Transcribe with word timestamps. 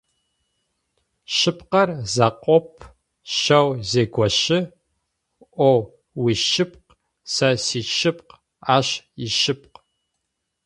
Шъыпкъэр 1.35 1.89
закъоп, 2.13 2.69
щэу 3.37 3.67
зегощы, 3.89 4.59
о 5.67 5.71
уишъыпкъ, 6.21 6.91
сэ 7.33 7.49
сишъыпкъ, 7.65 8.35
ащ 8.75 8.87
ишъыпкъ. 9.25 9.77